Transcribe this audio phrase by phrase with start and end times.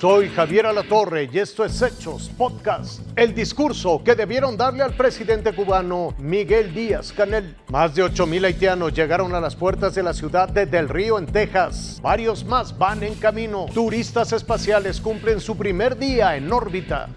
[0.00, 3.00] Soy Javier Alatorre y esto es Hechos Podcast.
[3.16, 7.56] El discurso que debieron darle al presidente cubano Miguel Díaz Canel.
[7.66, 11.26] Más de 8.000 haitianos llegaron a las puertas de la ciudad de Del Río en
[11.26, 11.98] Texas.
[12.00, 13.66] Varios más van en camino.
[13.74, 17.08] Turistas espaciales cumplen su primer día en órbita.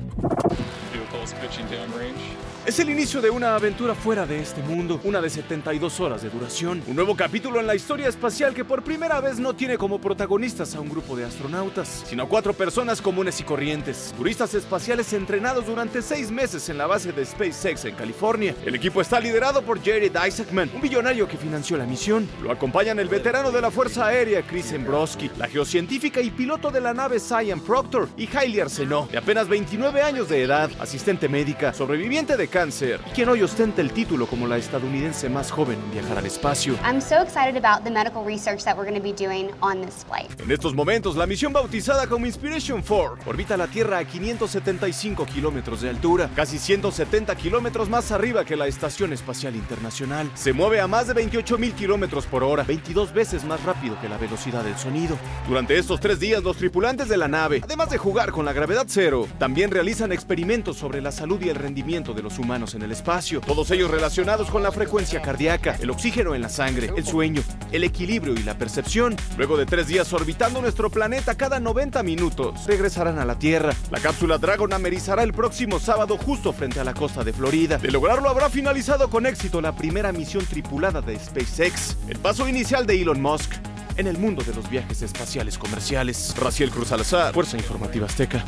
[2.65, 6.29] Es el inicio de una aventura fuera de este mundo, una de 72 horas de
[6.29, 9.99] duración, un nuevo capítulo en la historia espacial que por primera vez no tiene como
[9.99, 15.11] protagonistas a un grupo de astronautas, sino a cuatro personas comunes y corrientes, turistas espaciales
[15.13, 18.55] entrenados durante seis meses en la base de SpaceX en California.
[18.65, 22.27] El equipo está liderado por Jared Isaacman, un billonario que financió la misión.
[22.41, 26.81] Lo acompañan el veterano de la Fuerza Aérea Chris Embroski, la geocientífica y piloto de
[26.81, 31.73] la nave Cyan Proctor y Hailey Arsenault, de apenas 29 años de edad, asistente médica,
[31.73, 35.91] sobreviviente de cáncer y quien hoy ostenta el título como la estadounidense más joven en
[35.91, 36.75] viajar al espacio.
[36.83, 40.05] I'm so excited about the medical research that we're going to be doing on this
[40.05, 40.29] flight.
[40.41, 45.81] En estos momentos, la misión bautizada como Inspiration 4 orbita la Tierra a 575 kilómetros
[45.81, 50.31] de altura, casi 170 kilómetros más arriba que la Estación Espacial Internacional.
[50.33, 54.07] Se mueve a más de 28 mil kilómetros por hora, 22 veces más rápido que
[54.07, 55.17] la velocidad del sonido.
[55.47, 58.85] Durante estos tres días, los tripulantes de la nave, además de jugar con la gravedad
[58.87, 62.91] cero, también realizan experimentos sobre la salud y el rendimiento de los humanos en el
[62.91, 67.41] espacio, todos ellos relacionados con la frecuencia cardíaca, el oxígeno en la sangre, el sueño,
[67.71, 69.15] el equilibrio y la percepción.
[69.37, 73.73] Luego de tres días orbitando nuestro planeta cada 90 minutos, regresarán a la Tierra.
[73.89, 77.77] La cápsula Dragon amerizará el próximo sábado justo frente a la costa de Florida.
[77.77, 82.85] De lograrlo habrá finalizado con éxito la primera misión tripulada de SpaceX, el paso inicial
[82.85, 83.53] de Elon Musk
[83.97, 86.33] en el mundo de los viajes espaciales comerciales.
[86.37, 88.43] Raciel Cruz Alazar, Fuerza Informativa Azteca.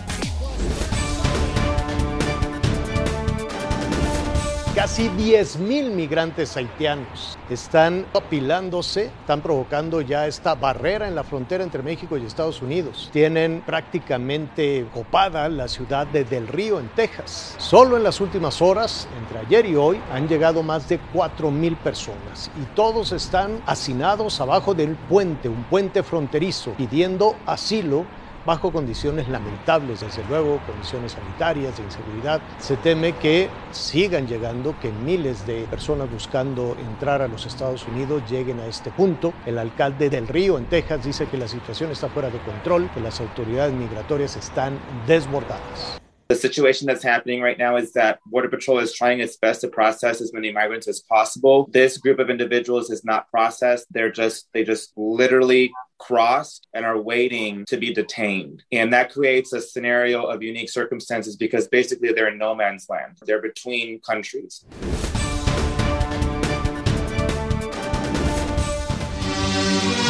[4.83, 11.81] Casi 10.000 migrantes haitianos están apilándose, están provocando ya esta barrera en la frontera entre
[11.81, 13.09] México y Estados Unidos.
[13.13, 17.55] Tienen prácticamente copada la ciudad de Del Río, en Texas.
[17.59, 22.51] Solo en las últimas horas, entre ayer y hoy, han llegado más de 4.000 personas
[22.61, 28.05] y todos están hacinados abajo del puente, un puente fronterizo, pidiendo asilo
[28.45, 32.41] bajo condiciones lamentables, desde luego, condiciones sanitarias, de inseguridad.
[32.59, 38.23] Se teme que sigan llegando, que miles de personas buscando entrar a los Estados Unidos
[38.29, 39.33] lleguen a este punto.
[39.45, 42.99] El alcalde del Río, en Texas, dice que la situación está fuera de control, que
[43.01, 44.77] las autoridades migratorias están
[45.07, 45.99] desbordadas.
[46.29, 49.67] The situation that's happening right now is that Border Patrol is trying its best to
[49.67, 51.67] process as many migrants as possible.
[51.71, 53.85] This group of individuals is not processed.
[53.91, 55.71] They're just, they just literally
[56.03, 58.63] crossed and are waiting to be detained.
[58.71, 63.17] And that creates a scenario of unique circumstances because basically they're in no man's land.
[63.25, 64.65] They're between countries.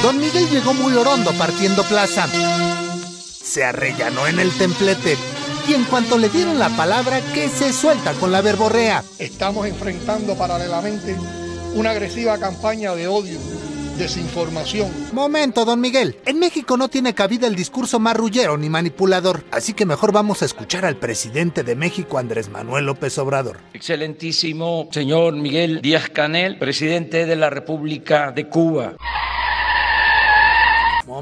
[0.02, 2.28] Don Miguel llegó muy orondo partiendo plaza.
[2.28, 5.16] Se arrellanó en el templete
[5.68, 9.04] y en cuanto le dieron la palabra que se suelta con la verborrea.
[9.20, 11.16] Estamos enfrentando paralelamente
[11.76, 13.40] una agresiva campaña de odio,
[13.98, 14.90] desinformación.
[15.12, 16.18] Momento, don Miguel.
[16.26, 20.46] En México no tiene cabida el discurso marrullero ni manipulador, así que mejor vamos a
[20.46, 23.58] escuchar al presidente de México, Andrés Manuel López Obrador.
[23.74, 28.94] Excelentísimo señor Miguel Díaz Canel, presidente de la República de Cuba.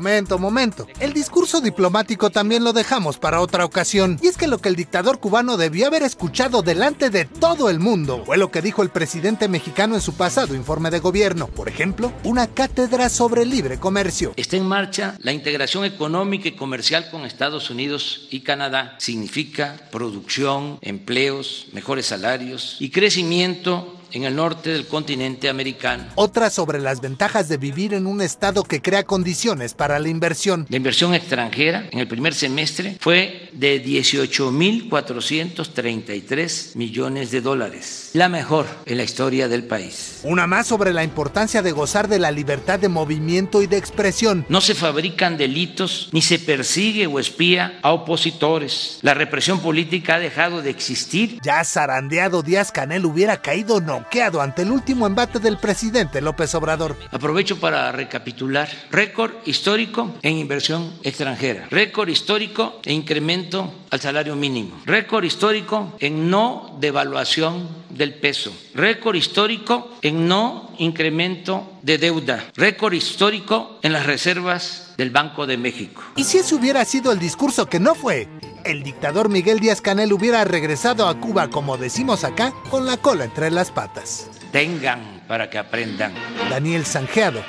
[0.01, 0.87] Momento, momento.
[0.99, 4.17] El discurso diplomático también lo dejamos para otra ocasión.
[4.19, 7.77] Y es que lo que el dictador cubano debió haber escuchado delante de todo el
[7.77, 11.45] mundo fue lo que dijo el presidente mexicano en su pasado informe de gobierno.
[11.45, 14.33] Por ejemplo, una cátedra sobre libre comercio.
[14.37, 18.95] Está en marcha la integración económica y comercial con Estados Unidos y Canadá.
[18.97, 26.05] Significa producción, empleos, mejores salarios y crecimiento en el norte del continente americano.
[26.15, 30.65] Otra sobre las ventajas de vivir en un estado que crea condiciones para la inversión.
[30.69, 38.65] La inversión extranjera en el primer semestre fue de 18.433 millones de dólares, la mejor
[38.85, 40.19] en la historia del país.
[40.23, 44.45] Una más sobre la importancia de gozar de la libertad de movimiento y de expresión.
[44.49, 48.99] No se fabrican delitos ni se persigue o espía a opositores.
[49.01, 51.39] La represión política ha dejado de existir.
[51.43, 56.97] Ya zarandeado Díaz Canel hubiera caído noqueado ante el último embate del presidente López Obrador.
[57.11, 58.67] Aprovecho para recapitular.
[58.89, 61.67] Récord histórico en inversión extranjera.
[61.69, 64.81] Récord histórico en incremento al salario mínimo.
[64.85, 68.51] Récord histórico en no devaluación del peso.
[68.73, 72.45] Récord histórico en no incremento de deuda.
[72.55, 76.01] Récord histórico en las reservas del Banco de México.
[76.15, 78.27] Y si ese hubiera sido el discurso que no fue,
[78.65, 83.25] el dictador Miguel Díaz Canel hubiera regresado a Cuba, como decimos acá, con la cola
[83.25, 84.29] entre las patas.
[84.51, 86.13] Tengan para que aprendan.
[86.49, 87.41] Daniel Sanjeado,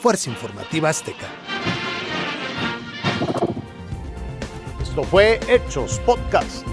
[0.00, 1.26] Fuerza Informativa Azteca.
[4.82, 6.66] Esto fue Hechos Podcast.